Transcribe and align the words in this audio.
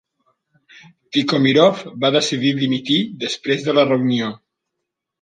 Tikhomirov 1.17 1.85
va 2.05 2.13
decidir 2.17 2.57
dimitir 2.65 3.01
després 3.29 3.71
de 3.71 3.81
la 3.81 3.89
reunió. 3.95 4.37